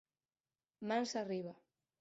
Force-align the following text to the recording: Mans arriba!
Mans 0.93 1.15
arriba! 1.23 1.55